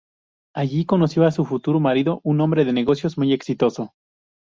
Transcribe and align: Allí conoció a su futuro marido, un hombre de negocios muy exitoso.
Allí 0.55 0.87
conoció 0.87 1.27
a 1.27 1.31
su 1.31 1.45
futuro 1.45 1.79
marido, 1.79 2.21
un 2.23 2.41
hombre 2.41 2.65
de 2.65 2.73
negocios 2.73 3.19
muy 3.19 3.33
exitoso. 3.33 3.93